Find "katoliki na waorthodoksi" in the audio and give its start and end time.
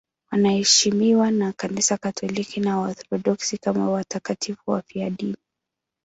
1.97-3.57